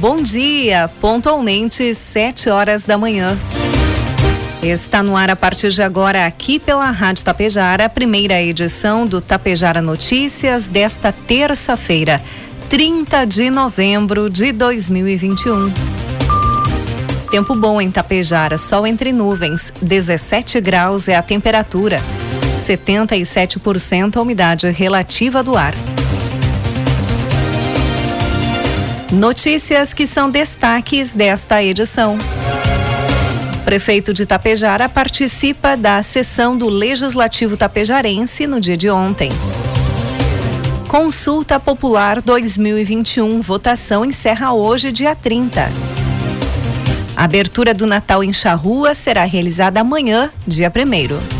Bom 0.00 0.22
dia, 0.22 0.90
pontualmente, 0.98 1.94
7 1.94 2.48
horas 2.48 2.84
da 2.84 2.96
manhã. 2.96 3.38
Está 4.62 5.02
no 5.02 5.14
ar 5.14 5.28
a 5.28 5.36
partir 5.36 5.70
de 5.70 5.82
agora, 5.82 6.24
aqui 6.24 6.58
pela 6.58 6.90
Rádio 6.90 7.22
Tapejara, 7.22 7.84
a 7.84 7.88
primeira 7.88 8.40
edição 8.40 9.04
do 9.04 9.20
Tapejara 9.20 9.82
Notícias 9.82 10.66
desta 10.68 11.12
terça-feira, 11.12 12.18
30 12.70 13.26
de 13.26 13.50
novembro 13.50 14.30
de 14.30 14.52
2021. 14.52 15.70
Tempo 17.30 17.54
bom 17.54 17.78
em 17.78 17.90
Tapejara, 17.90 18.56
sol 18.56 18.86
entre 18.86 19.12
nuvens, 19.12 19.70
17 19.82 20.62
graus 20.62 21.08
é 21.08 21.16
a 21.16 21.22
temperatura, 21.22 22.00
77% 22.66 24.16
a 24.16 24.22
umidade 24.22 24.66
relativa 24.70 25.42
do 25.42 25.58
ar. 25.58 25.74
Notícias 29.12 29.92
que 29.92 30.06
são 30.06 30.30
destaques 30.30 31.12
desta 31.12 31.60
edição. 31.60 32.16
Prefeito 33.64 34.14
de 34.14 34.24
Tapejara 34.24 34.88
participa 34.88 35.76
da 35.76 36.00
sessão 36.00 36.56
do 36.56 36.68
Legislativo 36.68 37.56
Tapejarense 37.56 38.46
no 38.46 38.60
dia 38.60 38.76
de 38.76 38.88
ontem. 38.88 39.30
Consulta 40.86 41.58
Popular 41.58 42.22
2021, 42.22 43.40
votação 43.40 44.04
encerra 44.04 44.52
hoje, 44.52 44.92
dia 44.92 45.16
30. 45.16 45.68
A 47.16 47.24
abertura 47.24 47.74
do 47.74 47.86
Natal 47.86 48.22
em 48.22 48.32
Charrua 48.32 48.94
será 48.94 49.24
realizada 49.24 49.80
amanhã, 49.80 50.30
dia 50.46 50.70
1 50.70 51.39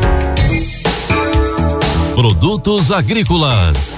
Produtos 2.15 2.91
agrícolas. 2.91 3.93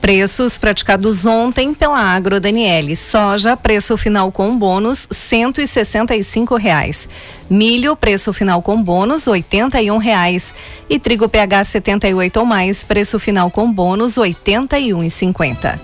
Preços 0.00 0.58
praticados 0.58 1.24
ontem 1.24 1.72
pela 1.72 1.98
Agro 1.98 2.40
Daniele. 2.40 2.96
Soja, 2.96 3.56
preço 3.56 3.96
final 3.96 4.32
com 4.32 4.58
bônus, 4.58 5.06
cento 5.10 5.60
e 5.60 5.66
sessenta 5.66 6.16
e 6.16 6.22
cinco 6.22 6.56
reais. 6.56 7.08
Milho, 7.48 7.94
preço 7.94 8.32
final 8.32 8.60
com 8.60 8.82
bônus, 8.82 9.28
oitenta 9.28 9.80
e 9.80 9.90
um 9.90 9.98
reais. 9.98 10.52
E 10.90 10.98
trigo 10.98 11.28
PH 11.28 11.64
78 11.64 12.40
ou 12.40 12.44
mais, 12.44 12.82
preço 12.82 13.20
final 13.20 13.48
com 13.50 13.72
bônus, 13.72 14.18
oitenta 14.18 14.78
e 14.78 14.92
um 14.92 15.04
e 15.04 15.08
cinquenta. 15.08 15.80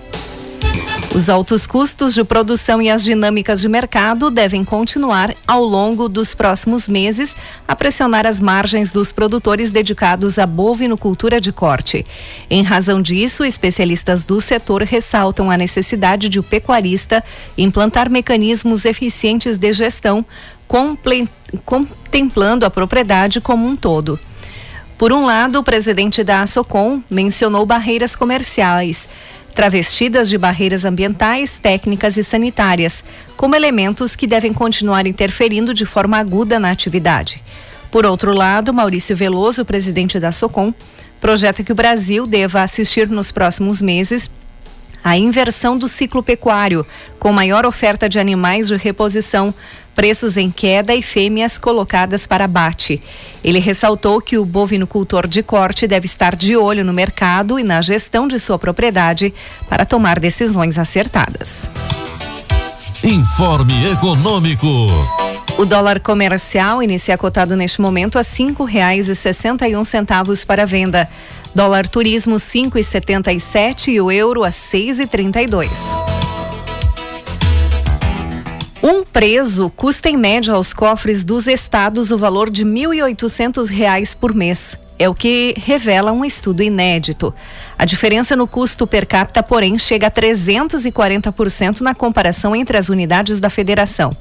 Os 1.13 1.27
altos 1.27 1.65
custos 1.65 2.13
de 2.13 2.23
produção 2.23 2.79
e 2.79 2.89
as 2.89 3.03
dinâmicas 3.03 3.59
de 3.59 3.67
mercado 3.67 4.29
devem 4.29 4.63
continuar 4.63 5.35
ao 5.47 5.63
longo 5.63 6.07
dos 6.07 6.35
próximos 6.35 6.87
meses 6.87 7.35
a 7.67 7.75
pressionar 7.75 8.27
as 8.27 8.39
margens 8.39 8.91
dos 8.91 9.11
produtores 9.11 9.71
dedicados 9.71 10.37
à 10.37 10.45
bovinocultura 10.45 11.41
de 11.41 11.51
corte. 11.51 12.05
Em 12.47 12.61
razão 12.61 13.01
disso, 13.01 13.43
especialistas 13.43 14.23
do 14.23 14.39
setor 14.39 14.83
ressaltam 14.83 15.49
a 15.49 15.57
necessidade 15.57 16.29
de 16.29 16.39
o 16.39 16.43
pecuarista 16.43 17.23
implantar 17.57 18.07
mecanismos 18.07 18.85
eficientes 18.85 19.57
de 19.57 19.73
gestão, 19.73 20.23
contemplando 21.65 22.67
a 22.67 22.69
propriedade 22.69 23.41
como 23.41 23.65
um 23.65 23.75
todo. 23.75 24.19
Por 24.95 25.11
um 25.11 25.25
lado, 25.25 25.57
o 25.57 25.63
presidente 25.63 26.23
da 26.23 26.45
Socom 26.45 27.01
mencionou 27.09 27.65
barreiras 27.65 28.15
comerciais 28.15 29.07
travestidas 29.59 30.29
de 30.29 30.37
barreiras 30.37 30.85
ambientais, 30.85 31.57
técnicas 31.57 32.15
e 32.15 32.23
sanitárias, 32.23 33.03
como 33.35 33.57
elementos 33.57 34.15
que 34.15 34.25
devem 34.25 34.53
continuar 34.53 35.05
interferindo 35.05 35.73
de 35.73 35.85
forma 35.85 36.17
aguda 36.17 36.57
na 36.57 36.71
atividade. 36.71 37.43
Por 37.91 38.05
outro 38.05 38.31
lado, 38.31 38.73
Maurício 38.73 39.17
Veloso, 39.17 39.65
presidente 39.65 40.17
da 40.17 40.31
SOCOM, 40.31 40.73
projeta 41.19 41.61
que 41.61 41.73
o 41.73 41.75
Brasil 41.75 42.25
deva 42.25 42.63
assistir 42.63 43.09
nos 43.09 43.33
próximos 43.33 43.81
meses 43.81 44.31
a 45.03 45.17
inversão 45.17 45.77
do 45.77 45.87
ciclo 45.87 46.21
pecuário, 46.21 46.85
com 47.19 47.31
maior 47.31 47.65
oferta 47.65 48.09
de 48.09 48.19
animais 48.19 48.67
de 48.67 48.75
reposição, 48.75 49.53
preços 49.95 50.37
em 50.37 50.49
queda 50.49 50.95
e 50.95 51.01
fêmeas 51.01 51.57
colocadas 51.57 52.25
para 52.25 52.45
abate. 52.45 53.01
Ele 53.43 53.59
ressaltou 53.59 54.21
que 54.21 54.37
o 54.37 54.45
bovinocultor 54.45 55.27
de 55.27 55.43
corte 55.43 55.87
deve 55.87 56.05
estar 56.05 56.35
de 56.35 56.55
olho 56.55 56.85
no 56.85 56.93
mercado 56.93 57.59
e 57.59 57.63
na 57.63 57.81
gestão 57.81 58.27
de 58.27 58.39
sua 58.39 58.57
propriedade 58.57 59.33
para 59.67 59.85
tomar 59.85 60.19
decisões 60.19 60.77
acertadas. 60.77 61.69
Informe 63.03 63.91
Econômico. 63.91 64.67
O 65.57 65.65
dólar 65.65 65.99
comercial 65.99 66.81
inicia 66.81 67.17
cotado 67.17 67.55
neste 67.55 67.81
momento 67.81 68.17
a 68.17 68.23
cinco 68.23 68.63
reais 68.63 69.09
e 69.09 69.15
sessenta 69.15 69.67
e 69.67 69.75
um 69.75 69.83
centavos 69.83 70.45
para 70.45 70.65
venda. 70.65 71.09
Dólar 71.53 71.87
turismo 71.87 72.39
cinco 72.39 72.77
e 72.77 72.83
setenta 72.83 73.37
sete 73.39 73.99
o 73.99 74.11
euro 74.11 74.43
a 74.43 74.51
seis 74.51 74.99
e 74.99 75.07
trinta 75.07 75.41
e 75.41 75.47
dois. 75.47 75.95
Um 78.81 79.03
preso 79.03 79.69
custa 79.75 80.09
em 80.09 80.15
média 80.15 80.53
aos 80.53 80.73
cofres 80.73 81.23
dos 81.23 81.47
estados 81.47 82.11
o 82.11 82.17
valor 82.17 82.49
de 82.49 82.63
R$ 82.63 82.69
1.800 82.69 84.15
por 84.17 84.33
mês. 84.33 84.77
É 84.97 85.09
o 85.09 85.15
que 85.15 85.53
revela 85.57 86.11
um 86.11 86.23
estudo 86.23 86.61
inédito. 86.61 87.33
A 87.77 87.83
diferença 87.83 88.35
no 88.35 88.47
custo 88.47 88.85
per 88.85 89.05
capita, 89.05 89.41
porém, 89.41 89.77
chega 89.77 90.07
a 90.07 90.11
340% 90.11 91.81
na 91.81 91.95
comparação 91.95 92.55
entre 92.55 92.77
as 92.77 92.89
unidades 92.89 93.39
da 93.39 93.49
federação. 93.49 94.15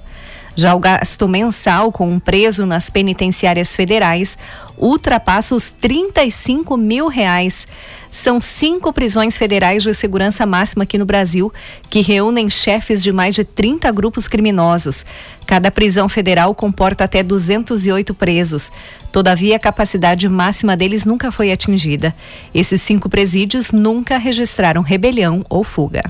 Já 0.58 0.75
o 0.75 0.81
gasto 0.81 1.28
mensal 1.28 1.93
com 1.93 2.10
um 2.10 2.19
preso 2.19 2.66
nas 2.66 2.90
penitenciárias 2.90 3.76
federais 3.76 4.37
ultrapassa 4.76 5.55
os 5.55 5.70
35 5.70 6.76
mil 6.76 7.06
reais. 7.06 7.64
São 8.10 8.40
cinco 8.40 8.93
prisões 8.93 9.38
federais 9.38 9.84
de 9.84 9.94
segurança 9.94 10.44
máxima 10.44 10.82
aqui 10.82 10.99
no 10.99 11.06
Brasil, 11.06 11.52
que 11.88 12.00
reúnem 12.00 12.50
chefes 12.50 13.00
de 13.00 13.12
mais 13.12 13.37
de 13.37 13.44
30 13.44 13.93
grupos 13.93 14.26
criminosos. 14.26 15.06
Cada 15.46 15.70
prisão 15.70 16.08
federal 16.08 16.52
comporta 16.56 17.04
até 17.04 17.22
208 17.22 18.12
presos. 18.12 18.72
Todavia, 19.12 19.54
a 19.54 19.61
capacidade 19.61 20.28
máxima 20.28 20.76
deles 20.76 21.04
nunca 21.04 21.31
foi 21.31 21.52
atingida. 21.52 22.12
Esses 22.52 22.82
cinco 22.82 23.08
presídios 23.08 23.70
nunca 23.70 24.19
registraram 24.19 24.82
rebelião 24.82 25.44
ou 25.49 25.62
fuga. 25.62 26.02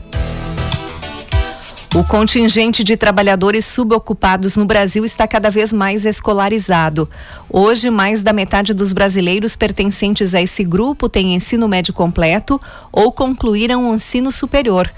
O 1.95 2.05
contingente 2.05 2.85
de 2.85 2.99
trabalhadores 2.99 3.65
subocupados 3.65 4.59
no 4.59 4.67
Brasil 4.67 5.07
está 5.07 5.27
cada 5.27 5.51
vez 5.51 5.73
mais 5.73 6.05
escolarizado. 6.05 7.09
Hoje, 7.49 7.89
mais 7.89 8.21
da 8.21 8.31
metade 8.31 8.75
dos 8.75 8.93
brasileiros 8.93 9.57
pertencentes 9.57 10.35
a 10.35 10.43
esse 10.43 10.63
grupo 10.63 11.09
têm 11.09 11.35
ensino 11.35 11.67
médio 11.67 11.95
completo 11.95 12.61
ou 12.93 13.11
concluíram 13.11 13.91
o 13.91 13.95
ensino 13.95 14.31
superior. 14.31 14.91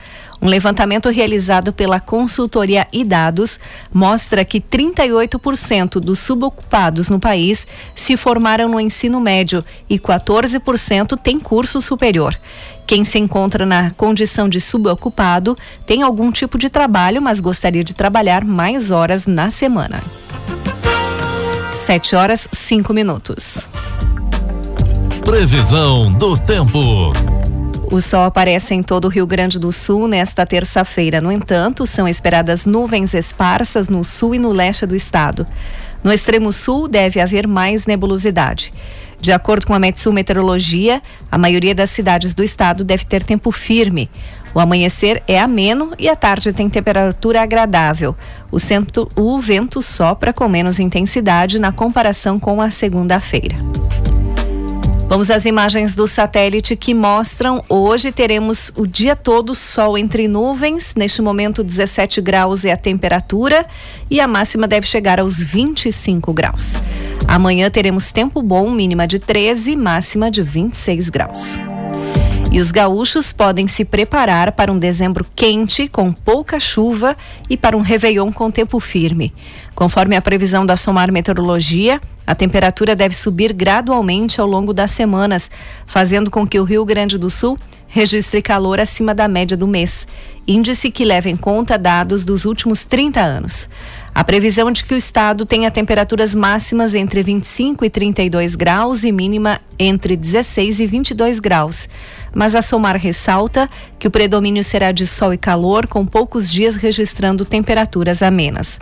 Um 0.42 0.48
levantamento 0.48 1.10
realizado 1.10 1.70
pela 1.70 2.00
consultoria 2.00 2.88
e 2.92 3.04
dados 3.04 3.60
mostra 3.92 4.42
que 4.42 4.58
38% 4.58 6.00
dos 6.00 6.18
subocupados 6.18 7.10
no 7.10 7.20
país 7.20 7.66
se 7.94 8.16
formaram 8.16 8.68
no 8.68 8.80
ensino 8.80 9.20
médio 9.20 9.62
e 9.88 9.98
14% 9.98 11.18
têm 11.18 11.38
curso 11.38 11.78
superior. 11.80 12.34
Quem 12.90 13.04
se 13.04 13.20
encontra 13.20 13.64
na 13.64 13.92
condição 13.92 14.48
de 14.48 14.60
subocupado 14.60 15.56
tem 15.86 16.02
algum 16.02 16.32
tipo 16.32 16.58
de 16.58 16.68
trabalho, 16.68 17.22
mas 17.22 17.38
gostaria 17.38 17.84
de 17.84 17.94
trabalhar 17.94 18.44
mais 18.44 18.90
horas 18.90 19.26
na 19.28 19.48
semana. 19.48 20.02
7 21.70 22.16
horas 22.16 22.48
5 22.50 22.92
minutos. 22.92 23.68
Previsão 25.24 26.12
do 26.12 26.36
tempo. 26.36 27.12
O 27.92 28.00
sol 28.00 28.24
aparece 28.24 28.74
em 28.74 28.82
todo 28.82 29.04
o 29.04 29.08
Rio 29.08 29.24
Grande 29.24 29.56
do 29.56 29.70
Sul 29.70 30.08
nesta 30.08 30.44
terça-feira. 30.44 31.20
No 31.20 31.30
entanto, 31.30 31.86
são 31.86 32.08
esperadas 32.08 32.66
nuvens 32.66 33.14
esparsas 33.14 33.88
no 33.88 34.02
sul 34.02 34.34
e 34.34 34.38
no 34.40 34.50
leste 34.50 34.84
do 34.84 34.96
estado. 34.96 35.46
No 36.02 36.12
extremo 36.12 36.50
sul, 36.50 36.88
deve 36.88 37.20
haver 37.20 37.46
mais 37.46 37.86
nebulosidade. 37.86 38.72
De 39.20 39.32
acordo 39.32 39.66
com 39.66 39.74
a 39.74 39.78
Metsu 39.78 40.12
Meteorologia, 40.12 41.02
a 41.30 41.36
maioria 41.36 41.74
das 41.74 41.90
cidades 41.90 42.32
do 42.34 42.42
estado 42.42 42.82
deve 42.82 43.04
ter 43.04 43.22
tempo 43.22 43.52
firme. 43.52 44.10
O 44.54 44.58
amanhecer 44.58 45.22
é 45.28 45.38
ameno 45.38 45.92
e 45.98 46.08
a 46.08 46.16
tarde 46.16 46.52
tem 46.52 46.68
temperatura 46.68 47.42
agradável. 47.42 48.16
O, 48.50 48.58
centro, 48.58 49.08
o 49.14 49.38
vento 49.38 49.80
sopra 49.80 50.32
com 50.32 50.48
menos 50.48 50.78
intensidade 50.78 51.58
na 51.58 51.70
comparação 51.70 52.40
com 52.40 52.60
a 52.60 52.70
segunda-feira. 52.70 53.56
Vamos 55.10 55.28
às 55.28 55.44
imagens 55.44 55.96
do 55.96 56.06
satélite 56.06 56.76
que 56.76 56.94
mostram 56.94 57.64
hoje 57.68 58.12
teremos 58.12 58.72
o 58.76 58.86
dia 58.86 59.16
todo 59.16 59.56
sol 59.56 59.98
entre 59.98 60.28
nuvens. 60.28 60.94
Neste 60.94 61.20
momento, 61.20 61.64
17 61.64 62.20
graus 62.20 62.64
é 62.64 62.70
a 62.70 62.76
temperatura 62.76 63.66
e 64.08 64.20
a 64.20 64.28
máxima 64.28 64.68
deve 64.68 64.86
chegar 64.86 65.18
aos 65.18 65.42
25 65.42 66.32
graus. 66.32 66.76
Amanhã 67.30 67.70
teremos 67.70 68.10
tempo 68.10 68.42
bom, 68.42 68.72
mínima 68.72 69.06
de 69.06 69.20
13, 69.20 69.76
máxima 69.76 70.32
de 70.32 70.42
26 70.42 71.08
graus. 71.10 71.60
E 72.50 72.58
os 72.58 72.72
gaúchos 72.72 73.32
podem 73.32 73.68
se 73.68 73.84
preparar 73.84 74.50
para 74.50 74.72
um 74.72 74.78
dezembro 74.80 75.24
quente, 75.36 75.86
com 75.86 76.12
pouca 76.12 76.58
chuva, 76.58 77.16
e 77.48 77.56
para 77.56 77.76
um 77.76 77.82
Réveillon 77.82 78.32
com 78.32 78.50
tempo 78.50 78.80
firme. 78.80 79.32
Conforme 79.76 80.16
a 80.16 80.20
previsão 80.20 80.66
da 80.66 80.76
Somar 80.76 81.12
Meteorologia, 81.12 82.00
a 82.26 82.34
temperatura 82.34 82.96
deve 82.96 83.14
subir 83.14 83.52
gradualmente 83.52 84.40
ao 84.40 84.46
longo 84.48 84.74
das 84.74 84.90
semanas, 84.90 85.52
fazendo 85.86 86.32
com 86.32 86.44
que 86.44 86.58
o 86.58 86.64
Rio 86.64 86.84
Grande 86.84 87.16
do 87.16 87.30
Sul 87.30 87.56
registre 87.86 88.42
calor 88.42 88.80
acima 88.80 89.14
da 89.14 89.28
média 89.28 89.56
do 89.56 89.68
mês, 89.68 90.08
índice 90.48 90.90
que 90.90 91.04
leva 91.04 91.28
em 91.28 91.36
conta 91.36 91.78
dados 91.78 92.24
dos 92.24 92.44
últimos 92.44 92.82
30 92.82 93.20
anos. 93.20 93.68
A 94.12 94.24
previsão 94.24 94.72
de 94.72 94.84
que 94.84 94.92
o 94.92 94.96
estado 94.96 95.46
tenha 95.46 95.70
temperaturas 95.70 96.34
máximas 96.34 96.94
entre 96.94 97.22
25 97.22 97.84
e 97.84 97.90
32 97.90 98.56
graus 98.56 99.04
e 99.04 99.12
mínima 99.12 99.60
entre 99.78 100.16
16 100.16 100.80
e 100.80 100.86
22 100.86 101.38
graus. 101.38 101.88
Mas 102.34 102.56
a 102.56 102.62
Somar 102.62 102.96
ressalta 102.96 103.70
que 103.98 104.08
o 104.08 104.10
predomínio 104.10 104.64
será 104.64 104.90
de 104.90 105.06
sol 105.06 105.32
e 105.32 105.38
calor, 105.38 105.86
com 105.86 106.04
poucos 106.04 106.50
dias 106.50 106.74
registrando 106.76 107.44
temperaturas 107.44 108.20
amenas. 108.22 108.80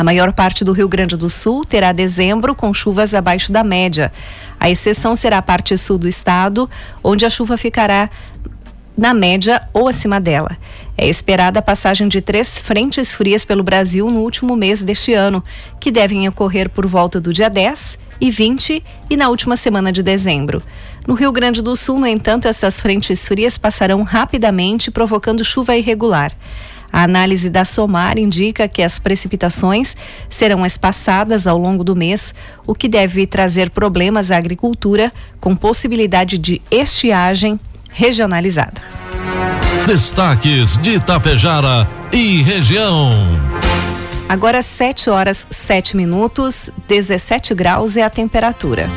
A 0.00 0.04
maior 0.04 0.32
parte 0.32 0.64
do 0.64 0.72
Rio 0.72 0.88
Grande 0.88 1.16
do 1.16 1.28
Sul 1.28 1.64
terá 1.64 1.92
dezembro 1.92 2.54
com 2.54 2.72
chuvas 2.72 3.14
abaixo 3.14 3.52
da 3.52 3.62
média. 3.62 4.10
A 4.58 4.70
exceção 4.70 5.14
será 5.14 5.38
a 5.38 5.42
parte 5.42 5.76
sul 5.76 5.98
do 5.98 6.08
estado, 6.08 6.70
onde 7.04 7.26
a 7.26 7.30
chuva 7.30 7.56
ficará 7.58 8.08
na 9.00 9.14
média 9.14 9.66
ou 9.72 9.88
acima 9.88 10.20
dela. 10.20 10.58
É 10.96 11.08
esperada 11.08 11.60
a 11.60 11.62
passagem 11.62 12.06
de 12.06 12.20
três 12.20 12.58
frentes 12.58 13.14
frias 13.14 13.46
pelo 13.46 13.62
Brasil 13.62 14.10
no 14.10 14.20
último 14.20 14.54
mês 14.54 14.82
deste 14.82 15.14
ano, 15.14 15.42
que 15.80 15.90
devem 15.90 16.28
ocorrer 16.28 16.68
por 16.68 16.86
volta 16.86 17.18
do 17.18 17.32
dia 17.32 17.48
10 17.48 17.98
e 18.20 18.30
20 18.30 18.84
e 19.08 19.16
na 19.16 19.30
última 19.30 19.56
semana 19.56 19.90
de 19.90 20.02
dezembro. 20.02 20.62
No 21.08 21.14
Rio 21.14 21.32
Grande 21.32 21.62
do 21.62 21.74
Sul, 21.74 21.98
no 21.98 22.06
entanto, 22.06 22.46
estas 22.46 22.78
frentes 22.78 23.26
frias 23.26 23.56
passarão 23.56 24.02
rapidamente, 24.02 24.90
provocando 24.90 25.42
chuva 25.42 25.74
irregular. 25.74 26.36
A 26.92 27.02
análise 27.04 27.48
da 27.48 27.64
SOMAR 27.64 28.18
indica 28.18 28.68
que 28.68 28.82
as 28.82 28.98
precipitações 28.98 29.96
serão 30.28 30.66
espaçadas 30.66 31.46
ao 31.46 31.56
longo 31.56 31.82
do 31.82 31.96
mês, 31.96 32.34
o 32.66 32.74
que 32.74 32.88
deve 32.88 33.26
trazer 33.26 33.70
problemas 33.70 34.30
à 34.30 34.36
agricultura, 34.36 35.10
com 35.40 35.56
possibilidade 35.56 36.36
de 36.36 36.60
estiagem 36.70 37.58
regionalizada. 37.90 38.82
Destaques 39.86 40.78
de 40.78 40.94
Itapejara 40.94 41.88
e 42.12 42.42
região. 42.42 43.12
Agora 44.28 44.62
7 44.62 45.10
horas 45.10 45.46
7 45.50 45.96
minutos, 45.96 46.70
17 46.86 47.54
graus 47.54 47.96
é 47.96 48.02
a 48.02 48.10
temperatura. 48.10 48.88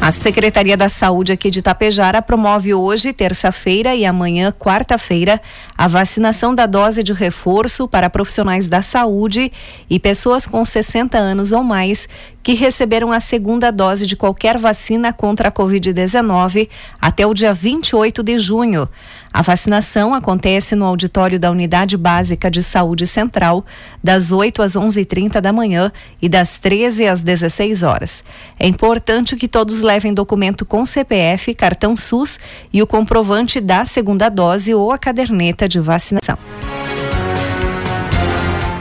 A 0.00 0.10
Secretaria 0.10 0.76
da 0.76 0.88
Saúde 0.88 1.32
aqui 1.32 1.50
de 1.50 1.58
Itapejara 1.58 2.22
promove 2.22 2.72
hoje, 2.72 3.12
terça-feira 3.12 3.94
e 3.94 4.06
amanhã, 4.06 4.50
quarta-feira, 4.50 5.38
a 5.78 5.86
vacinação 5.86 6.52
da 6.52 6.66
dose 6.66 7.04
de 7.04 7.12
reforço 7.12 7.86
para 7.86 8.10
profissionais 8.10 8.66
da 8.66 8.82
saúde 8.82 9.52
e 9.88 10.00
pessoas 10.00 10.44
com 10.44 10.64
60 10.64 11.16
anos 11.16 11.52
ou 11.52 11.62
mais 11.62 12.08
que 12.42 12.54
receberam 12.54 13.12
a 13.12 13.20
segunda 13.20 13.70
dose 13.70 14.06
de 14.06 14.16
qualquer 14.16 14.58
vacina 14.58 15.12
contra 15.12 15.50
a 15.50 15.52
Covid-19 15.52 16.68
até 17.00 17.24
o 17.26 17.34
dia 17.34 17.52
28 17.52 18.22
de 18.22 18.38
junho. 18.38 18.88
A 19.30 19.42
vacinação 19.42 20.14
acontece 20.14 20.74
no 20.74 20.86
auditório 20.86 21.38
da 21.38 21.50
Unidade 21.50 21.96
Básica 21.98 22.50
de 22.50 22.62
Saúde 22.62 23.06
Central, 23.06 23.64
das 24.02 24.32
8 24.32 24.62
às 24.62 24.72
11h30 24.72 25.40
da 25.40 25.52
manhã 25.52 25.92
e 26.20 26.28
das 26.28 26.56
13 26.56 27.06
às 27.06 27.20
16 27.20 27.82
horas. 27.82 28.24
É 28.58 28.66
importante 28.66 29.36
que 29.36 29.46
todos 29.46 29.82
levem 29.82 30.14
documento 30.14 30.64
com 30.64 30.84
CPF, 30.84 31.52
cartão 31.54 31.94
SUS 31.94 32.40
e 32.72 32.82
o 32.82 32.86
comprovante 32.86 33.60
da 33.60 33.84
segunda 33.84 34.30
dose 34.30 34.74
ou 34.74 34.90
a 34.90 34.96
caderneta 34.96 35.67
de 35.68 35.78
vacinação. 35.78 36.36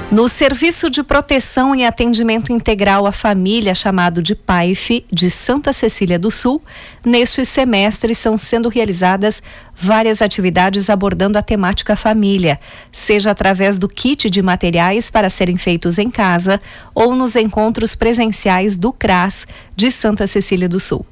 No 0.10 0.30
Serviço 0.30 0.89
de 0.89 1.04
Proteção 1.04 1.75
e 1.75 1.84
Atendimento 1.84 2.54
Integral 2.54 3.06
à 3.06 3.12
Família, 3.12 3.76
chamado 3.76 4.23
de 4.23 4.33
PAIF, 4.33 5.06
de 5.12 5.30
Santa 5.30 5.73
Cecília 5.73 6.18
do 6.18 6.31
Sul, 6.31 6.62
neste 7.06 7.44
semestre 7.44 8.14
estão 8.14 8.38
sendo 8.38 8.69
realizadas 8.69 9.44
várias 9.80 10.24
atividades 10.24 10.90
abordando 10.90 11.38
a 11.38 11.42
temática 11.44 11.96
família, 11.96 12.60
seja 12.92 13.30
através 13.30 13.78
do 13.78 13.88
kit 13.88 14.28
de 14.28 14.42
materiais 14.42 15.12
para 15.12 15.30
serem 15.30 15.56
feitos 15.56 16.00
em 16.00 16.10
casa 16.10 16.60
ou 16.96 17.16
nos 17.16 17.36
encontros 17.36 17.94
presenciais 17.94 18.76
do 18.76 18.92
CRAS 18.92 19.46
de 19.76 19.92
Santa 19.92 20.26
Cecília 20.26 20.68
do 20.68 20.80
Sul. 20.80 21.06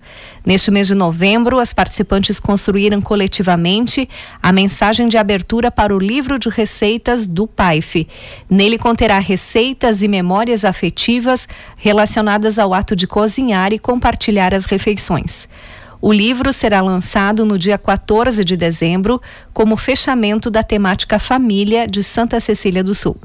Neste 0.43 0.71
mês 0.71 0.87
de 0.87 0.95
novembro, 0.95 1.59
as 1.59 1.73
participantes 1.73 2.39
construíram 2.39 3.01
coletivamente 3.01 4.09
a 4.41 4.51
mensagem 4.51 5.07
de 5.07 5.17
abertura 5.17 5.69
para 5.69 5.95
o 5.95 5.99
livro 5.99 6.39
de 6.39 6.49
receitas 6.49 7.27
do 7.27 7.45
PAIF. 7.45 8.07
Nele 8.49 8.79
conterá 8.79 9.19
receitas 9.19 10.01
e 10.01 10.07
memórias 10.07 10.65
afetivas 10.65 11.47
relacionadas 11.77 12.57
ao 12.57 12.73
ato 12.73 12.95
de 12.95 13.05
cozinhar 13.05 13.73
e 13.73 13.79
compartilhar 13.79 14.53
as 14.53 14.65
refeições. 14.65 15.47
O 16.05 16.13
livro 16.13 16.53
será 16.53 16.81
lançado 16.81 17.43
no 17.47 17.57
dia 17.57 17.79
14 17.79 18.45
de 18.45 18.55
dezembro 18.55 19.19
como 19.51 19.75
fechamento 19.75 20.51
da 20.51 20.61
temática 20.61 21.17
Família 21.17 21.87
de 21.87 22.03
Santa 22.03 22.39
Cecília 22.39 22.83
do 22.83 22.93
Sul. 22.93 23.17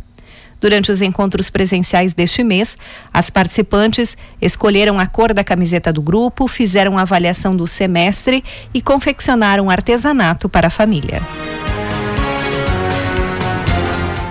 Durante 0.58 0.90
os 0.90 1.02
encontros 1.02 1.50
presenciais 1.50 2.14
deste 2.14 2.42
mês, 2.42 2.78
as 3.12 3.28
participantes 3.28 4.16
escolheram 4.40 4.98
a 4.98 5.06
cor 5.06 5.34
da 5.34 5.44
camiseta 5.44 5.92
do 5.92 6.00
grupo, 6.00 6.48
fizeram 6.48 6.96
a 6.96 7.02
avaliação 7.02 7.54
do 7.54 7.66
semestre 7.66 8.42
e 8.72 8.80
confeccionaram 8.80 9.68
artesanato 9.68 10.48
para 10.48 10.68
a 10.68 10.70
família. 10.70 11.20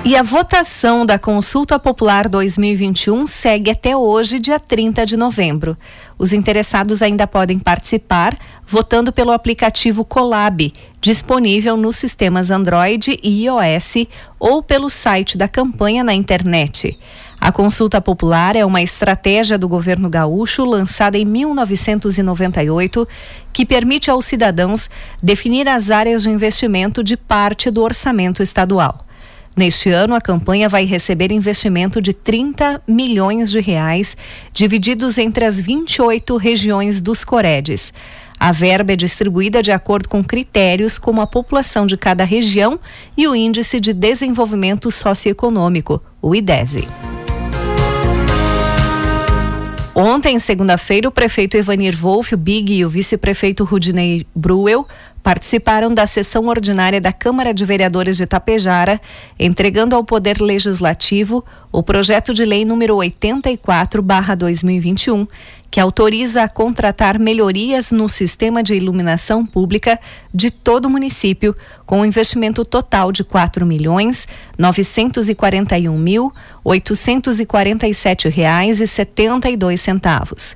E 0.09 0.15
a 0.15 0.23
votação 0.23 1.05
da 1.05 1.19
Consulta 1.19 1.77
Popular 1.77 2.27
2021 2.27 3.27
segue 3.27 3.69
até 3.69 3.95
hoje, 3.95 4.39
dia 4.39 4.59
30 4.59 5.05
de 5.05 5.15
novembro. 5.15 5.77
Os 6.19 6.33
interessados 6.33 7.01
ainda 7.01 7.25
podem 7.25 7.57
participar 7.57 8.37
votando 8.67 9.11
pelo 9.11 9.31
aplicativo 9.31 10.03
Colab, 10.03 10.73
disponível 11.01 11.77
nos 11.77 11.95
sistemas 11.95 12.51
Android 12.51 13.17
e 13.23 13.45
iOS 13.45 14.05
ou 14.37 14.61
pelo 14.61 14.89
site 14.89 15.37
da 15.37 15.47
campanha 15.47 16.03
na 16.03 16.13
internet. 16.13 16.99
A 17.39 17.53
consulta 17.53 18.01
popular 18.01 18.57
é 18.57 18.65
uma 18.65 18.81
estratégia 18.81 19.57
do 19.57 19.69
governo 19.69 20.09
gaúcho 20.09 20.65
lançada 20.65 21.17
em 21.17 21.23
1998 21.23 23.07
que 23.53 23.65
permite 23.65 24.11
aos 24.11 24.25
cidadãos 24.25 24.89
definir 25.23 25.69
as 25.69 25.89
áreas 25.89 26.23
de 26.23 26.29
investimento 26.29 27.01
de 27.01 27.15
parte 27.15 27.71
do 27.71 27.81
orçamento 27.81 28.43
estadual. 28.43 29.05
Neste 29.55 29.89
ano, 29.89 30.15
a 30.15 30.21
campanha 30.21 30.69
vai 30.69 30.85
receber 30.85 31.31
investimento 31.31 32.01
de 32.01 32.13
30 32.13 32.81
milhões 32.87 33.51
de 33.51 33.59
reais, 33.59 34.15
divididos 34.53 35.17
entre 35.17 35.43
as 35.43 35.59
28 35.59 36.37
regiões 36.37 37.01
dos 37.01 37.23
Coredes. 37.23 37.93
A 38.39 38.53
verba 38.53 38.93
é 38.93 38.95
distribuída 38.95 39.61
de 39.61 39.71
acordo 39.71 40.07
com 40.07 40.23
critérios 40.23 40.97
como 40.97 41.19
a 41.19 41.27
população 41.27 41.85
de 41.85 41.97
cada 41.97 42.23
região 42.23 42.79
e 43.17 43.27
o 43.27 43.35
Índice 43.35 43.81
de 43.81 43.91
Desenvolvimento 43.91 44.89
Socioeconômico, 44.89 46.01
o 46.21 46.33
IDESE. 46.33 46.87
Ontem, 49.93 50.39
segunda-feira, 50.39 51.09
o 51.09 51.11
prefeito 51.11 51.57
Evanir 51.57 51.97
Wolff, 51.97 52.33
o 52.33 52.37
Big 52.37 52.73
e 52.73 52.85
o 52.85 52.89
vice-prefeito 52.89 53.65
Rudinei 53.65 54.25
Bruel 54.33 54.87
participaram 55.21 55.93
da 55.93 56.05
sessão 56.05 56.47
ordinária 56.47 57.01
da 57.01 57.13
Câmara 57.13 57.53
de 57.53 57.63
Vereadores 57.65 58.17
de 58.17 58.25
Tapejara, 58.25 58.99
entregando 59.37 59.95
ao 59.95 60.03
Poder 60.03 60.41
Legislativo 60.41 61.45
o 61.71 61.83
projeto 61.83 62.33
de 62.33 62.43
lei 62.45 62.65
número 62.65 62.97
84/2021, 62.97 65.27
que 65.71 65.79
autoriza 65.79 66.41
a 66.43 66.49
contratar 66.49 67.19
melhorias 67.19 67.91
no 67.91 68.09
sistema 68.09 68.63
de 68.63 68.73
iluminação 68.73 69.45
pública 69.45 69.99
de 70.33 70.49
todo 70.49 70.85
o 70.85 70.89
município, 70.89 71.55
com 71.85 72.01
um 72.01 72.05
investimento 72.05 72.65
total 72.65 73.11
de 73.11 73.23
quatro 73.23 73.67
milhões 73.67 74.27
novecentos 74.57 75.29
e 75.29 75.35
quarenta 75.35 75.77
e 75.77 75.87
um 75.87 75.95
mil 75.97 76.33
oitocentos 76.63 77.39
e 77.39 77.45
quarenta 77.45 77.87
e 77.87 77.93
sete 77.93 78.27
reais 78.29 78.81
e 78.81 78.87
setenta 78.87 79.47
e 79.49 79.55
dois 79.55 79.79
centavos. 79.79 80.55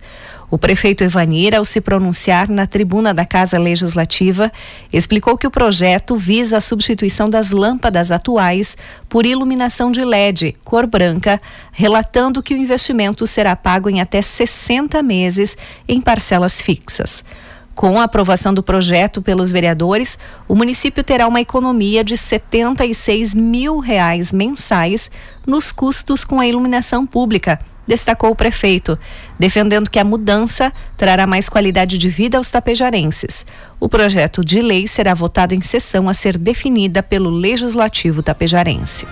O 0.54 0.58
prefeito 0.60 1.04
Evanir, 1.04 1.56
ao 1.56 1.66
se 1.66 1.82
pronunciar 1.82 2.48
na 2.48 2.68
tribuna 2.68 3.12
da 3.12 3.26
Casa 3.26 3.58
Legislativa, 3.58 4.52
explicou 4.94 5.36
que 5.36 5.48
o 5.48 5.50
projeto 5.50 6.16
visa 6.16 6.58
a 6.58 6.62
substituição 6.62 7.28
das 7.28 7.50
lâmpadas 7.50 8.12
atuais 8.12 8.78
por 9.10 9.26
iluminação 9.26 9.92
de 9.92 10.06
LED, 10.06 10.56
cor 10.64 10.86
branca, 10.86 11.42
relatando 11.72 12.44
que 12.44 12.54
o 12.54 12.58
investimento 12.58 13.26
será 13.26 13.56
pago 13.56 13.90
em 13.90 14.00
até 14.00 14.22
60 14.22 15.02
meses 15.02 15.58
em 15.88 16.00
parcelas 16.00 16.62
fixas. 16.62 17.26
Com 17.74 18.00
a 18.00 18.04
aprovação 18.04 18.54
do 18.54 18.62
projeto 18.62 19.24
pelos 19.24 19.52
vereadores, 19.52 20.20
o 20.48 20.54
município 20.54 21.04
terá 21.04 21.28
uma 21.28 21.42
economia 21.42 22.04
de 22.04 22.16
76 22.16 23.34
mil 23.34 23.80
reais 23.80 24.32
mensais 24.32 25.10
nos 25.48 25.72
custos 25.72 26.24
com 26.24 26.40
a 26.40 26.46
iluminação 26.46 27.08
pública 27.08 27.58
destacou 27.88 28.32
o 28.32 28.36
prefeito, 28.36 28.98
defendendo 29.38 29.90
que 29.90 30.00
a 30.00 30.04
mudança 30.04 30.72
trará 30.98 31.28
mais 31.28 31.50
qualidade 31.50 31.98
de 31.98 32.10
vida 32.10 32.38
aos 32.38 32.50
tapejarenses. 32.50 33.46
O 33.80 33.90
projeto 33.90 34.44
de 34.44 34.62
lei 34.62 34.88
será 34.88 35.14
votado 35.14 35.54
em 35.54 35.62
sessão 35.62 36.08
a 36.08 36.14
ser 36.14 36.38
definida 36.38 37.04
pelo 37.04 37.30
Legislativo 37.30 38.24
tapejarense. 38.24 39.06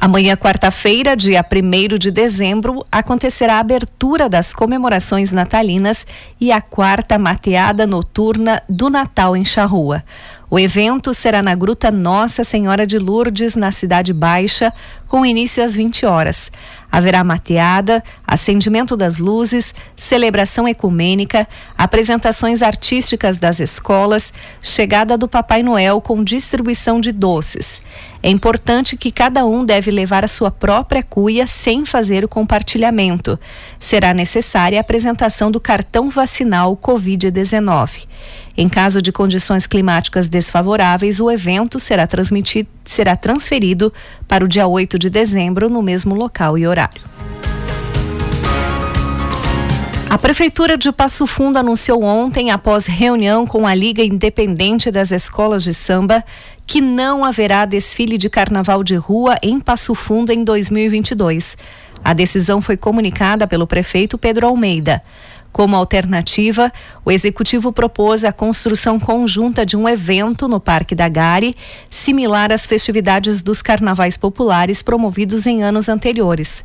Amanhã, 0.00 0.36
quarta-feira, 0.36 1.16
dia 1.16 1.44
1 1.44 1.98
de 1.98 2.12
dezembro, 2.12 2.86
acontecerá 2.90 3.56
a 3.56 3.58
abertura 3.58 4.28
das 4.28 4.54
comemorações 4.54 5.32
natalinas 5.32 6.06
e 6.40 6.52
a 6.52 6.60
quarta 6.60 7.18
mateada 7.18 7.84
noturna 7.84 8.62
do 8.68 8.88
Natal 8.88 9.36
em 9.36 9.44
Charrua. 9.44 10.04
O 10.48 10.58
evento 10.58 11.12
será 11.12 11.42
na 11.42 11.54
Gruta 11.54 11.90
Nossa 11.90 12.44
Senhora 12.44 12.86
de 12.86 12.96
Lourdes, 12.96 13.56
na 13.56 13.72
Cidade 13.72 14.12
Baixa, 14.12 14.72
com 15.08 15.24
início 15.24 15.64
às 15.64 15.74
20 15.74 16.06
horas. 16.06 16.52
Haverá 16.90 17.22
mateada, 17.22 18.02
acendimento 18.26 18.96
das 18.96 19.18
luzes, 19.18 19.74
celebração 19.94 20.66
ecumênica, 20.66 21.46
apresentações 21.76 22.62
artísticas 22.62 23.36
das 23.36 23.60
escolas, 23.60 24.32
chegada 24.62 25.18
do 25.18 25.28
Papai 25.28 25.62
Noel 25.62 26.00
com 26.00 26.24
distribuição 26.24 27.00
de 27.00 27.12
doces. 27.12 27.82
É 28.22 28.30
importante 28.30 28.96
que 28.96 29.12
cada 29.12 29.44
um 29.44 29.64
deve 29.64 29.90
levar 29.90 30.24
a 30.24 30.28
sua 30.28 30.50
própria 30.50 31.02
cuia 31.02 31.46
sem 31.46 31.84
fazer 31.84 32.24
o 32.24 32.28
compartilhamento. 32.28 33.38
Será 33.78 34.14
necessária 34.14 34.78
a 34.78 34.80
apresentação 34.80 35.50
do 35.50 35.60
cartão 35.60 36.08
vacinal 36.08 36.76
Covid-19. 36.76 38.06
Em 38.60 38.68
caso 38.68 39.00
de 39.00 39.12
condições 39.12 39.68
climáticas 39.68 40.26
desfavoráveis, 40.26 41.20
o 41.20 41.30
evento 41.30 41.78
será, 41.78 42.08
transmitido, 42.08 42.68
será 42.84 43.14
transferido 43.14 43.92
para 44.26 44.44
o 44.44 44.48
dia 44.48 44.66
8 44.66 44.98
de 44.98 45.08
dezembro, 45.08 45.70
no 45.70 45.80
mesmo 45.80 46.12
local 46.12 46.58
e 46.58 46.66
horário. 46.66 47.00
A 50.10 50.18
Prefeitura 50.18 50.76
de 50.76 50.90
Passo 50.90 51.24
Fundo 51.24 51.56
anunciou 51.56 52.02
ontem, 52.02 52.50
após 52.50 52.86
reunião 52.86 53.46
com 53.46 53.64
a 53.64 53.72
Liga 53.76 54.02
Independente 54.02 54.90
das 54.90 55.12
Escolas 55.12 55.62
de 55.62 55.72
Samba, 55.72 56.24
que 56.66 56.80
não 56.80 57.24
haverá 57.24 57.64
desfile 57.64 58.18
de 58.18 58.28
carnaval 58.28 58.82
de 58.82 58.96
rua 58.96 59.36
em 59.40 59.60
Passo 59.60 59.94
Fundo 59.94 60.32
em 60.32 60.42
2022. 60.42 61.56
A 62.04 62.12
decisão 62.12 62.60
foi 62.60 62.76
comunicada 62.76 63.46
pelo 63.46 63.68
prefeito 63.68 64.18
Pedro 64.18 64.48
Almeida. 64.48 65.00
Como 65.58 65.74
alternativa, 65.74 66.72
o 67.04 67.10
executivo 67.10 67.72
propôs 67.72 68.22
a 68.22 68.32
construção 68.32 68.96
conjunta 68.96 69.66
de 69.66 69.76
um 69.76 69.88
evento 69.88 70.46
no 70.46 70.60
Parque 70.60 70.94
da 70.94 71.08
Gare, 71.08 71.52
similar 71.90 72.52
às 72.52 72.64
festividades 72.64 73.42
dos 73.42 73.60
carnavais 73.60 74.16
populares 74.16 74.82
promovidos 74.82 75.48
em 75.48 75.64
anos 75.64 75.88
anteriores. 75.88 76.64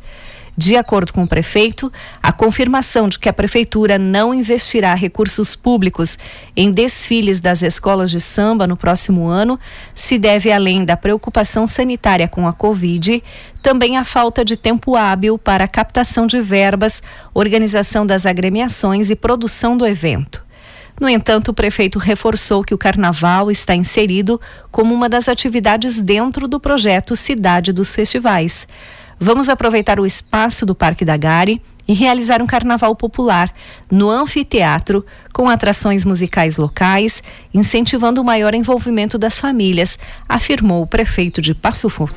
De 0.56 0.76
acordo 0.76 1.12
com 1.12 1.24
o 1.24 1.26
prefeito, 1.26 1.92
a 2.22 2.32
confirmação 2.32 3.08
de 3.08 3.18
que 3.18 3.28
a 3.28 3.32
prefeitura 3.32 3.98
não 3.98 4.32
investirá 4.32 4.94
recursos 4.94 5.56
públicos 5.56 6.16
em 6.56 6.70
desfiles 6.70 7.40
das 7.40 7.60
escolas 7.62 8.08
de 8.08 8.20
samba 8.20 8.64
no 8.64 8.76
próximo 8.76 9.26
ano 9.26 9.58
se 9.94 10.16
deve, 10.16 10.52
além 10.52 10.84
da 10.84 10.96
preocupação 10.96 11.66
sanitária 11.66 12.28
com 12.28 12.46
a 12.46 12.52
Covid, 12.52 13.20
também 13.60 13.96
à 13.96 14.04
falta 14.04 14.44
de 14.44 14.56
tempo 14.56 14.94
hábil 14.94 15.36
para 15.38 15.64
a 15.64 15.68
captação 15.68 16.24
de 16.24 16.40
verbas, 16.40 17.02
organização 17.32 18.06
das 18.06 18.24
agremiações 18.24 19.10
e 19.10 19.16
produção 19.16 19.76
do 19.76 19.84
evento. 19.84 20.44
No 21.00 21.08
entanto, 21.08 21.48
o 21.48 21.54
prefeito 21.54 21.98
reforçou 21.98 22.62
que 22.62 22.74
o 22.74 22.78
carnaval 22.78 23.50
está 23.50 23.74
inserido 23.74 24.40
como 24.70 24.94
uma 24.94 25.08
das 25.08 25.28
atividades 25.28 26.00
dentro 26.00 26.46
do 26.46 26.60
projeto 26.60 27.16
Cidade 27.16 27.72
dos 27.72 27.92
Festivais. 27.92 28.68
Vamos 29.18 29.48
aproveitar 29.48 30.00
o 30.00 30.06
espaço 30.06 30.66
do 30.66 30.74
Parque 30.74 31.04
da 31.04 31.16
Gare 31.16 31.62
e 31.86 31.92
realizar 31.92 32.40
um 32.42 32.46
carnaval 32.46 32.94
popular 32.96 33.52
no 33.90 34.08
anfiteatro 34.08 35.04
com 35.32 35.48
atrações 35.48 36.04
musicais 36.04 36.56
locais, 36.56 37.22
incentivando 37.52 38.20
o 38.20 38.24
maior 38.24 38.54
envolvimento 38.54 39.18
das 39.18 39.38
famílias, 39.38 39.98
afirmou 40.28 40.82
o 40.82 40.86
prefeito 40.86 41.42
de 41.42 41.54
Passo 41.54 41.88
Fundo. 41.90 42.14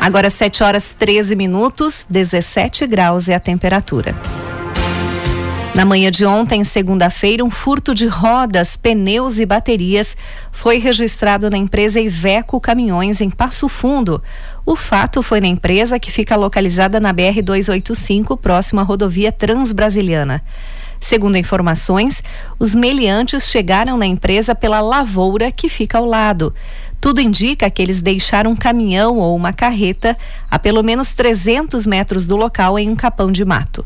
Agora 0.00 0.28
7 0.28 0.62
horas 0.62 0.92
13 0.92 1.34
minutos, 1.34 2.04
17 2.10 2.86
graus 2.86 3.28
é 3.28 3.34
a 3.34 3.40
temperatura. 3.40 4.14
Na 5.74 5.84
manhã 5.84 6.08
de 6.08 6.24
ontem, 6.24 6.62
segunda-feira, 6.62 7.44
um 7.44 7.50
furto 7.50 7.92
de 7.96 8.06
rodas, 8.06 8.76
pneus 8.76 9.40
e 9.40 9.44
baterias 9.44 10.16
foi 10.52 10.78
registrado 10.78 11.50
na 11.50 11.58
empresa 11.58 12.00
Iveco 12.00 12.60
Caminhões 12.60 13.20
em 13.20 13.28
Passo 13.28 13.68
Fundo. 13.68 14.22
O 14.64 14.76
fato 14.76 15.20
foi 15.20 15.40
na 15.40 15.48
empresa 15.48 15.98
que 15.98 16.12
fica 16.12 16.36
localizada 16.36 17.00
na 17.00 17.12
BR 17.12 17.42
285, 17.42 18.36
próxima 18.36 18.82
à 18.82 18.84
rodovia 18.84 19.32
Transbrasiliana. 19.32 20.44
Segundo 21.00 21.36
informações, 21.36 22.22
os 22.56 22.72
meliantes 22.72 23.48
chegaram 23.50 23.98
na 23.98 24.06
empresa 24.06 24.54
pela 24.54 24.80
lavoura 24.80 25.50
que 25.50 25.68
fica 25.68 25.98
ao 25.98 26.04
lado. 26.04 26.54
Tudo 27.00 27.20
indica 27.20 27.68
que 27.68 27.82
eles 27.82 28.00
deixaram 28.00 28.52
um 28.52 28.56
caminhão 28.56 29.18
ou 29.18 29.34
uma 29.34 29.52
carreta 29.52 30.16
a 30.48 30.56
pelo 30.56 30.84
menos 30.84 31.10
300 31.12 31.84
metros 31.84 32.28
do 32.28 32.36
local 32.36 32.78
em 32.78 32.88
um 32.88 32.94
capão 32.94 33.32
de 33.32 33.44
mato. 33.44 33.84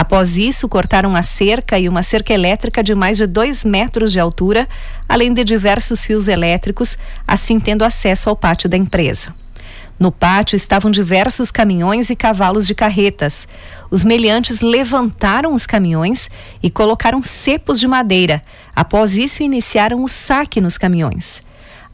Após 0.00 0.38
isso, 0.38 0.66
cortaram 0.66 1.14
a 1.14 1.20
cerca 1.20 1.78
e 1.78 1.86
uma 1.86 2.02
cerca 2.02 2.32
elétrica 2.32 2.82
de 2.82 2.94
mais 2.94 3.18
de 3.18 3.26
dois 3.26 3.66
metros 3.66 4.10
de 4.10 4.18
altura, 4.18 4.66
além 5.06 5.34
de 5.34 5.44
diversos 5.44 6.06
fios 6.06 6.26
elétricos, 6.26 6.96
assim 7.28 7.60
tendo 7.60 7.84
acesso 7.84 8.30
ao 8.30 8.34
pátio 8.34 8.66
da 8.66 8.78
empresa. 8.78 9.34
No 9.98 10.10
pátio 10.10 10.56
estavam 10.56 10.90
diversos 10.90 11.50
caminhões 11.50 12.08
e 12.08 12.16
cavalos 12.16 12.66
de 12.66 12.74
carretas. 12.74 13.46
Os 13.90 14.02
meliantes 14.02 14.62
levantaram 14.62 15.52
os 15.52 15.66
caminhões 15.66 16.30
e 16.62 16.70
colocaram 16.70 17.22
cepos 17.22 17.78
de 17.78 17.86
madeira. 17.86 18.40
Após 18.74 19.18
isso, 19.18 19.42
iniciaram 19.42 20.02
o 20.02 20.08
saque 20.08 20.62
nos 20.62 20.78
caminhões. 20.78 21.42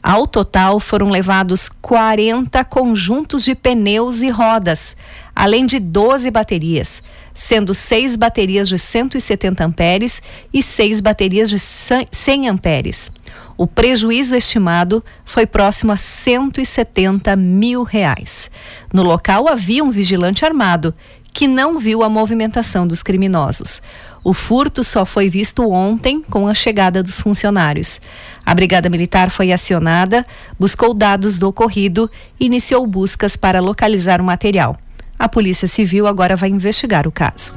Ao 0.01 0.25
total, 0.25 0.79
foram 0.79 1.09
levados 1.09 1.67
40 1.67 2.63
conjuntos 2.63 3.43
de 3.43 3.53
pneus 3.53 4.21
e 4.21 4.29
rodas, 4.29 4.95
além 5.35 5.65
de 5.65 5.79
12 5.79 6.31
baterias, 6.31 7.03
sendo 7.37 7.71
seis 7.71 8.15
baterias 8.15 8.67
de 8.67 8.79
170 8.79 9.63
amperes 9.63 10.23
e 10.51 10.63
seis 10.63 10.99
baterias 10.99 11.51
de 11.51 11.59
100 11.59 12.49
amperes. 12.49 13.11
O 13.55 13.67
prejuízo 13.67 14.35
estimado 14.35 15.05
foi 15.23 15.45
próximo 15.45 15.91
a 15.91 15.97
170 15.97 17.35
mil 17.35 17.83
reais. 17.83 18.49
No 18.91 19.03
local 19.03 19.47
havia 19.47 19.83
um 19.83 19.91
vigilante 19.91 20.43
armado 20.45 20.95
que 21.31 21.47
não 21.47 21.77
viu 21.77 22.01
a 22.01 22.09
movimentação 22.09 22.87
dos 22.87 23.03
criminosos. 23.03 23.83
O 24.23 24.33
furto 24.33 24.83
só 24.83 25.05
foi 25.05 25.29
visto 25.29 25.69
ontem 25.69 26.23
com 26.23 26.47
a 26.47 26.55
chegada 26.55 27.03
dos 27.03 27.21
funcionários. 27.21 28.01
A 28.43 28.55
Brigada 28.55 28.89
Militar 28.89 29.29
foi 29.29 29.51
acionada, 29.51 30.25
buscou 30.59 30.91
dados 30.91 31.37
do 31.37 31.47
ocorrido 31.47 32.09
e 32.39 32.45
iniciou 32.45 32.85
buscas 32.87 33.37
para 33.37 33.59
localizar 33.59 34.19
o 34.19 34.23
material. 34.23 34.75
A 35.19 35.27
Polícia 35.27 35.67
Civil 35.67 36.05
agora 36.05 36.35
vai 36.35 36.49
investigar 36.49 37.07
o 37.07 37.11
caso. 37.11 37.55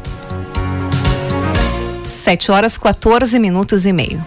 7 2.04 2.50
horas 2.50 2.78
14 2.78 3.38
minutos 3.38 3.84
e 3.84 3.92
meio. 3.92 4.22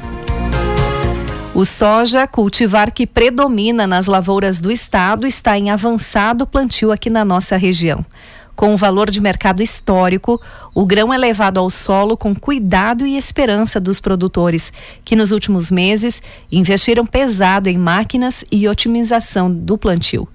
O 1.56 1.66
soja, 1.66 2.28
cultivar 2.28 2.92
que 2.92 3.06
predomina 3.06 3.86
nas 3.86 4.08
lavouras 4.08 4.60
do 4.60 4.72
estado, 4.72 5.28
está 5.28 5.58
em 5.58 5.70
avançado 5.70 6.48
plantio 6.48 6.92
aqui 6.92 7.10
na 7.10 7.24
nossa 7.24 7.56
região. 7.58 8.04
Com 8.56 8.74
um 8.74 8.76
valor 8.76 9.10
de 9.10 9.20
mercado 9.20 9.62
histórico, 9.62 10.40
o 10.76 10.86
grão 10.86 11.14
é 11.14 11.18
levado 11.18 11.60
ao 11.60 11.70
solo 11.70 12.16
com 12.16 12.36
cuidado 12.36 13.06
e 13.06 13.18
esperança 13.18 13.80
dos 13.80 14.00
produtores, 14.00 14.72
que 15.04 15.16
nos 15.16 15.32
últimos 15.32 15.72
meses 15.72 16.22
investiram 16.52 17.06
pesado 17.06 17.68
em 17.68 17.78
máquinas 17.78 18.46
e 18.52 18.68
otimização 18.68 19.52
do 19.52 19.78
plantio. 19.78 20.28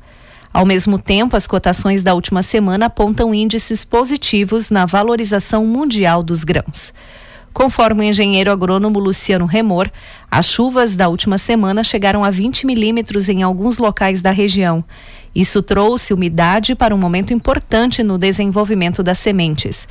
Ao 0.52 0.64
mesmo 0.64 0.98
tempo, 0.98 1.36
as 1.36 1.46
cotações 1.46 2.02
da 2.02 2.14
última 2.14 2.42
semana 2.42 2.86
apontam 2.86 3.34
índices 3.34 3.84
positivos 3.84 4.70
na 4.70 4.86
valorização 4.86 5.66
mundial 5.66 6.22
dos 6.22 6.42
grãos. 6.42 6.92
Conforme 7.52 8.02
o 8.02 8.04
engenheiro 8.04 8.50
agrônomo 8.50 8.98
Luciano 8.98 9.44
Remor, 9.44 9.90
as 10.30 10.46
chuvas 10.46 10.94
da 10.94 11.08
última 11.08 11.38
semana 11.38 11.82
chegaram 11.82 12.24
a 12.24 12.30
20 12.30 12.66
milímetros 12.66 13.28
em 13.28 13.42
alguns 13.42 13.78
locais 13.78 14.20
da 14.20 14.30
região. 14.30 14.84
Isso 15.34 15.62
trouxe 15.62 16.14
umidade 16.14 16.74
para 16.74 16.94
um 16.94 16.98
momento 16.98 17.32
importante 17.34 18.02
no 18.02 18.16
desenvolvimento 18.16 19.02
das 19.02 19.18
sementes. 19.18 19.88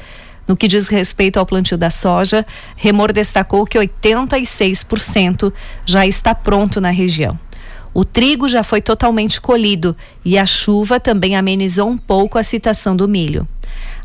No 0.48 0.56
que 0.56 0.68
diz 0.68 0.88
respeito 0.88 1.38
ao 1.38 1.46
plantio 1.46 1.78
da 1.78 1.90
soja, 1.90 2.46
Remor 2.76 3.12
destacou 3.12 3.66
que 3.66 3.78
86% 3.78 5.52
já 5.86 6.08
está 6.08 6.34
pronto 6.34 6.80
na 6.80 6.90
região. 6.90 7.38
O 7.98 8.06
trigo 8.06 8.48
já 8.48 8.62
foi 8.62 8.80
totalmente 8.80 9.42
colhido 9.42 9.98
e 10.24 10.38
a 10.38 10.46
chuva 10.46 11.00
também 11.00 11.36
amenizou 11.36 11.90
um 11.90 11.98
pouco 11.98 12.38
a 12.38 12.44
citação 12.44 12.96
do 12.96 13.08
milho. 13.08 13.48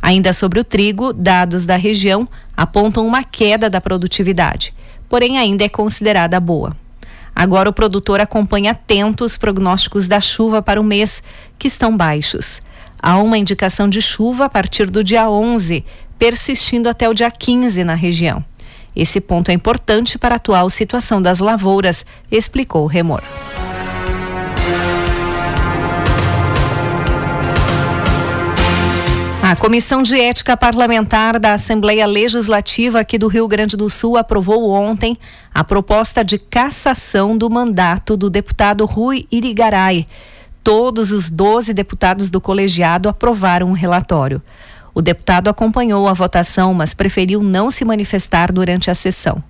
Ainda 0.00 0.32
sobre 0.32 0.58
o 0.58 0.64
trigo, 0.64 1.12
dados 1.12 1.66
da 1.66 1.76
região 1.76 2.26
apontam 2.56 3.06
uma 3.06 3.22
queda 3.22 3.68
da 3.68 3.82
produtividade, 3.82 4.72
porém 5.10 5.36
ainda 5.36 5.64
é 5.64 5.68
considerada 5.68 6.40
boa. 6.40 6.74
Agora 7.36 7.68
o 7.68 7.72
produtor 7.72 8.18
acompanha 8.18 8.70
atento 8.70 9.26
os 9.26 9.36
prognósticos 9.36 10.08
da 10.08 10.22
chuva 10.22 10.62
para 10.62 10.80
o 10.80 10.84
mês, 10.84 11.22
que 11.58 11.68
estão 11.68 11.94
baixos. 11.94 12.62
Há 12.98 13.18
uma 13.18 13.36
indicação 13.36 13.90
de 13.90 14.00
chuva 14.00 14.46
a 14.46 14.48
partir 14.48 14.88
do 14.88 15.04
dia 15.04 15.28
11, 15.28 15.84
persistindo 16.18 16.88
até 16.88 17.10
o 17.10 17.12
dia 17.12 17.30
15 17.30 17.84
na 17.84 17.94
região. 17.94 18.42
Esse 18.96 19.20
ponto 19.20 19.50
é 19.50 19.52
importante 19.52 20.16
para 20.16 20.34
a 20.34 20.36
atual 20.36 20.70
situação 20.70 21.20
das 21.20 21.40
lavouras, 21.40 22.06
explicou 22.30 22.84
o 22.84 22.86
Remor. 22.88 23.22
A 29.52 29.56
Comissão 29.56 30.02
de 30.02 30.18
Ética 30.18 30.56
Parlamentar 30.56 31.38
da 31.38 31.52
Assembleia 31.52 32.06
Legislativa 32.06 33.00
aqui 33.00 33.18
do 33.18 33.28
Rio 33.28 33.46
Grande 33.46 33.76
do 33.76 33.90
Sul 33.90 34.16
aprovou 34.16 34.70
ontem 34.70 35.14
a 35.54 35.62
proposta 35.62 36.24
de 36.24 36.38
cassação 36.38 37.36
do 37.36 37.50
mandato 37.50 38.16
do 38.16 38.30
deputado 38.30 38.86
Rui 38.86 39.26
Irigaray. 39.30 40.06
Todos 40.64 41.12
os 41.12 41.28
12 41.28 41.74
deputados 41.74 42.30
do 42.30 42.40
colegiado 42.40 43.10
aprovaram 43.10 43.68
o 43.68 43.74
relatório. 43.74 44.40
O 44.94 45.02
deputado 45.02 45.50
acompanhou 45.50 46.08
a 46.08 46.14
votação, 46.14 46.72
mas 46.72 46.94
preferiu 46.94 47.42
não 47.42 47.68
se 47.68 47.84
manifestar 47.84 48.50
durante 48.50 48.90
a 48.90 48.94
sessão. 48.94 49.44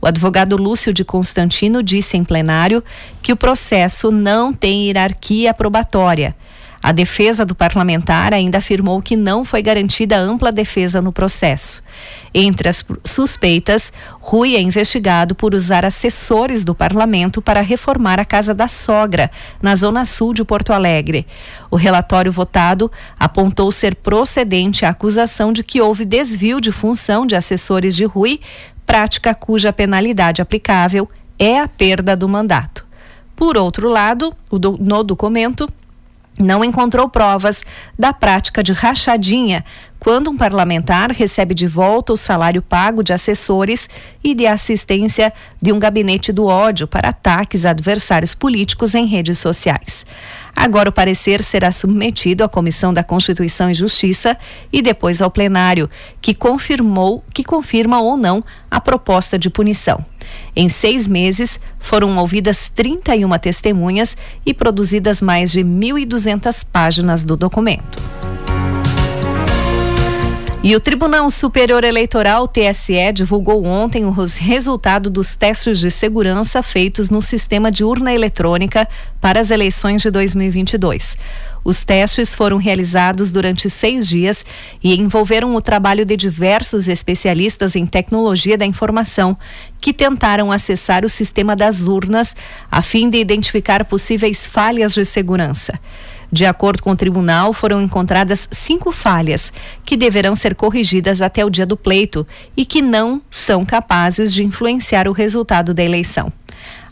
O 0.00 0.06
advogado 0.06 0.56
Lúcio 0.56 0.94
de 0.94 1.04
Constantino 1.04 1.82
disse 1.82 2.16
em 2.16 2.22
plenário 2.22 2.84
que 3.20 3.32
o 3.32 3.36
processo 3.36 4.12
não 4.12 4.52
tem 4.52 4.84
hierarquia 4.86 5.52
probatória 5.52 6.36
a 6.82 6.92
defesa 6.92 7.44
do 7.44 7.54
parlamentar 7.54 8.32
ainda 8.32 8.58
afirmou 8.58 9.02
que 9.02 9.16
não 9.16 9.44
foi 9.44 9.62
garantida 9.62 10.16
ampla 10.18 10.50
defesa 10.50 11.02
no 11.02 11.12
processo. 11.12 11.82
Entre 12.32 12.68
as 12.68 12.84
suspeitas, 13.04 13.92
Rui 14.20 14.54
é 14.54 14.60
investigado 14.60 15.34
por 15.34 15.54
usar 15.54 15.84
assessores 15.84 16.64
do 16.64 16.74
parlamento 16.74 17.42
para 17.42 17.60
reformar 17.60 18.18
a 18.18 18.24
casa 18.24 18.54
da 18.54 18.68
sogra, 18.68 19.30
na 19.60 19.74
zona 19.74 20.04
sul 20.04 20.32
de 20.32 20.44
Porto 20.44 20.72
Alegre. 20.72 21.26
O 21.70 21.76
relatório 21.76 22.32
votado 22.32 22.90
apontou 23.18 23.70
ser 23.70 23.94
procedente 23.96 24.86
a 24.86 24.90
acusação 24.90 25.52
de 25.52 25.62
que 25.62 25.80
houve 25.80 26.04
desvio 26.04 26.60
de 26.60 26.72
função 26.72 27.26
de 27.26 27.34
assessores 27.34 27.94
de 27.94 28.04
Rui, 28.04 28.40
prática 28.86 29.34
cuja 29.34 29.72
penalidade 29.72 30.40
aplicável 30.40 31.10
é 31.38 31.58
a 31.58 31.68
perda 31.68 32.16
do 32.16 32.28
mandato. 32.28 32.86
Por 33.34 33.56
outro 33.56 33.88
lado, 33.88 34.34
no 34.78 35.02
documento, 35.02 35.68
não 36.38 36.64
encontrou 36.64 37.08
provas 37.08 37.62
da 37.98 38.12
prática 38.12 38.62
de 38.62 38.72
rachadinha 38.72 39.64
quando 40.00 40.30
um 40.30 40.36
parlamentar 40.36 41.12
recebe 41.12 41.54
de 41.54 41.66
volta 41.66 42.14
o 42.14 42.16
salário 42.16 42.62
pago 42.62 43.04
de 43.04 43.12
assessores 43.12 43.88
e 44.24 44.34
de 44.34 44.46
assistência 44.46 45.30
de 45.60 45.72
um 45.72 45.78
gabinete 45.78 46.32
do 46.32 46.46
ódio 46.46 46.88
para 46.88 47.10
ataques 47.10 47.66
a 47.66 47.70
adversários 47.70 48.34
políticos 48.34 48.94
em 48.94 49.06
redes 49.06 49.38
sociais. 49.38 50.06
Agora 50.56 50.88
o 50.88 50.92
parecer 50.92 51.42
será 51.42 51.70
submetido 51.70 52.42
à 52.42 52.48
Comissão 52.48 52.92
da 52.92 53.04
Constituição 53.04 53.70
e 53.70 53.74
Justiça 53.74 54.36
e 54.72 54.82
depois 54.82 55.22
ao 55.22 55.30
plenário, 55.30 55.88
que 56.20 56.34
confirmou 56.34 57.22
que 57.32 57.44
confirma 57.44 58.00
ou 58.00 58.16
não 58.16 58.42
a 58.70 58.80
proposta 58.80 59.38
de 59.38 59.50
punição. 59.50 60.04
Em 60.56 60.68
seis 60.68 61.06
meses, 61.06 61.60
foram 61.78 62.16
ouvidas 62.18 62.68
31 62.68 63.30
testemunhas 63.38 64.16
e 64.44 64.54
produzidas 64.54 65.20
mais 65.20 65.52
de 65.52 65.60
1.200 65.60 66.66
páginas 66.70 67.24
do 67.24 67.36
documento. 67.36 68.19
E 70.62 70.76
o 70.76 70.80
Tribunal 70.80 71.30
Superior 71.30 71.84
Eleitoral, 71.84 72.46
TSE, 72.46 73.12
divulgou 73.14 73.64
ontem 73.64 74.04
os 74.04 74.36
resultados 74.36 75.10
dos 75.10 75.34
testes 75.34 75.78
de 75.78 75.90
segurança 75.90 76.62
feitos 76.62 77.08
no 77.08 77.22
sistema 77.22 77.70
de 77.72 77.82
urna 77.82 78.12
eletrônica 78.12 78.86
para 79.22 79.40
as 79.40 79.50
eleições 79.50 80.02
de 80.02 80.10
2022. 80.10 81.16
Os 81.64 81.82
testes 81.82 82.34
foram 82.34 82.58
realizados 82.58 83.30
durante 83.30 83.70
seis 83.70 84.06
dias 84.06 84.44
e 84.84 84.94
envolveram 85.00 85.56
o 85.56 85.62
trabalho 85.62 86.04
de 86.04 86.14
diversos 86.14 86.88
especialistas 86.88 87.74
em 87.74 87.86
tecnologia 87.86 88.58
da 88.58 88.66
informação 88.66 89.38
que 89.80 89.94
tentaram 89.94 90.52
acessar 90.52 91.06
o 91.06 91.08
sistema 91.08 91.56
das 91.56 91.88
urnas 91.88 92.36
a 92.70 92.82
fim 92.82 93.08
de 93.08 93.16
identificar 93.16 93.82
possíveis 93.86 94.44
falhas 94.44 94.92
de 94.92 95.06
segurança. 95.06 95.80
De 96.32 96.46
acordo 96.46 96.82
com 96.82 96.92
o 96.92 96.96
tribunal, 96.96 97.52
foram 97.52 97.82
encontradas 97.82 98.48
cinco 98.52 98.92
falhas 98.92 99.52
que 99.84 99.96
deverão 99.96 100.34
ser 100.34 100.54
corrigidas 100.54 101.20
até 101.20 101.44
o 101.44 101.50
dia 101.50 101.66
do 101.66 101.76
pleito 101.76 102.26
e 102.56 102.64
que 102.64 102.80
não 102.80 103.20
são 103.28 103.64
capazes 103.64 104.32
de 104.32 104.44
influenciar 104.44 105.08
o 105.08 105.12
resultado 105.12 105.74
da 105.74 105.82
eleição. 105.82 106.32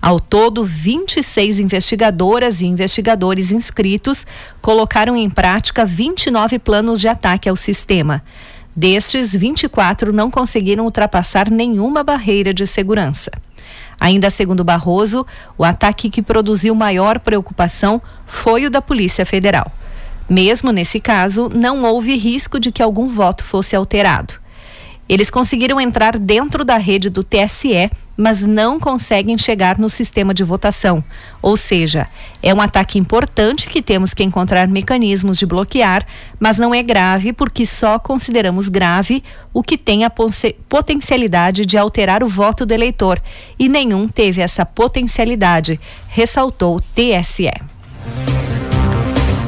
Ao 0.01 0.21
todo, 0.21 0.65
26 0.65 1.59
investigadoras 1.59 2.61
e 2.61 2.67
investigadores 2.67 3.51
inscritos 3.51 4.27
colocaram 4.61 5.17
em 5.17 5.29
prática 5.29 5.85
29 5.85 6.59
planos 6.59 7.01
de 7.01 7.09
ataque 7.09 7.49
ao 7.49 7.57
sistema. 7.57 8.23
Destes, 8.75 9.35
24 9.35 10.13
não 10.13 10.31
conseguiram 10.31 10.85
ultrapassar 10.85 11.51
nenhuma 11.51 12.05
barreira 12.05 12.55
de 12.55 12.65
segurança. 12.65 13.31
Ainda 14.01 14.31
segundo 14.31 14.63
Barroso, 14.63 15.27
o 15.57 15.65
ataque 15.65 16.09
que 16.09 16.23
produziu 16.23 16.75
maior 16.75 17.19
preocupação 17.19 18.01
foi 18.27 18.67
o 18.67 18.71
da 18.71 18.81
Polícia 18.81 19.27
Federal. 19.27 19.73
Mesmo 20.29 20.71
nesse 20.71 21.01
caso, 21.01 21.49
não 21.53 21.85
houve 21.85 22.17
risco 22.17 22.61
de 22.61 22.71
que 22.71 22.83
algum 22.83 23.09
voto 23.09 23.43
fosse 23.43 23.75
alterado. 23.75 24.35
Eles 25.09 25.31
conseguiram 25.31 25.81
entrar 25.81 26.19
dentro 26.19 26.65
da 26.65 26.77
rede 26.77 27.09
do 27.09 27.25
TSE, 27.25 27.91
mas 28.17 28.43
não 28.43 28.79
conseguem 28.79 29.39
chegar 29.39 29.79
no 29.79 29.89
sistema 29.89 30.35
de 30.35 30.45
votação. 30.45 31.03
Ou 31.41 31.57
seja, 31.57 32.09
é 32.43 32.53
um 32.53 32.61
ataque 32.61 32.99
importante 32.99 33.69
que 33.69 33.81
temos 33.81 34.13
que 34.13 34.23
encontrar 34.23 34.69
mecanismos 34.69 35.39
de 35.39 35.47
bloquear, 35.47 36.05
mas 36.39 36.59
não 36.59 36.75
é 36.75 36.83
grave 36.83 37.33
porque 37.33 37.65
só 37.65 37.99
consideramos 37.99 38.69
grave 38.69 39.23
o 39.55 39.63
que 39.63 39.79
tem 39.79 40.05
a 40.05 40.11
potencialidade 40.69 41.65
de 41.65 41.79
alterar 41.79 42.23
o 42.23 42.29
voto 42.29 42.67
do 42.67 42.75
eleitor 42.75 43.21
e 43.59 43.69
nenhum 43.69 44.09
teve 44.09 44.43
essa 44.43 44.67
potencialidade, 44.67 45.81
ressaltou 46.09 46.77
o 46.77 46.81
TSE. 46.81 47.51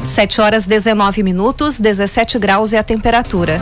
7 0.05 0.41
horas 0.41 0.65
19 0.65 1.23
minutos, 1.23 1.77
17 1.77 2.39
graus 2.39 2.73
é 2.73 2.79
a 2.79 2.83
temperatura. 2.83 3.61